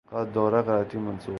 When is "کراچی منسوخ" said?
0.61-1.29